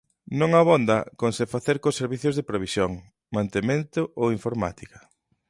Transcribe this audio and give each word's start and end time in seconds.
Non 0.39 0.51
abonda 0.61 0.97
con 1.19 1.29
se 1.37 1.45
facer 1.53 1.75
cos 1.83 1.97
servizos 2.01 2.33
de 2.35 2.47
provisión, 2.49 2.91
mantemento 3.35 4.01
ou 4.21 4.25
informática. 4.37 4.99